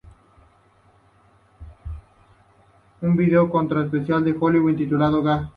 Un 3.01 3.15
video 3.17 3.51
corto 3.51 3.79
especial 3.83 4.23
de 4.25 4.31
Halloween 4.33 4.75
titulado 4.75 5.21
"Gag! 5.21 5.47